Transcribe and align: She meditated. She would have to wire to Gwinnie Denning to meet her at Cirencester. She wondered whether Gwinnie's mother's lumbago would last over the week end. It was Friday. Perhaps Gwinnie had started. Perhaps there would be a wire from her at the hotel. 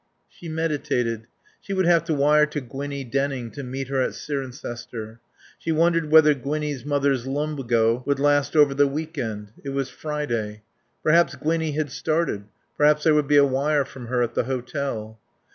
She 0.27 0.49
meditated. 0.49 1.27
She 1.59 1.73
would 1.73 1.85
have 1.85 2.03
to 2.05 2.15
wire 2.15 2.47
to 2.47 2.59
Gwinnie 2.59 3.03
Denning 3.03 3.51
to 3.51 3.61
meet 3.61 3.87
her 3.89 4.01
at 4.01 4.15
Cirencester. 4.15 5.19
She 5.59 5.71
wondered 5.71 6.09
whether 6.09 6.33
Gwinnie's 6.33 6.83
mother's 6.83 7.27
lumbago 7.27 8.01
would 8.07 8.19
last 8.19 8.55
over 8.55 8.73
the 8.73 8.87
week 8.87 9.19
end. 9.19 9.51
It 9.63 9.69
was 9.73 9.91
Friday. 9.91 10.63
Perhaps 11.03 11.35
Gwinnie 11.35 11.73
had 11.73 11.91
started. 11.91 12.45
Perhaps 12.77 13.03
there 13.03 13.13
would 13.13 13.27
be 13.27 13.37
a 13.37 13.45
wire 13.45 13.85
from 13.85 14.07
her 14.07 14.23
at 14.23 14.33
the 14.33 14.45
hotel. 14.45 15.19